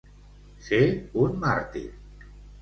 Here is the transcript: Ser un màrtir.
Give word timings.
Ser 0.67 0.79
un 1.25 1.37
màrtir. 1.45 1.85